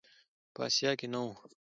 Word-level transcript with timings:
په 0.53 0.59
آسیا 0.67 0.91
کې 0.99 1.07
نه 1.13 1.19
و. 1.25 1.27